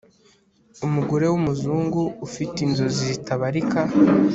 [0.85, 3.79] umugore wumuzungu ufite inzozi zitabarika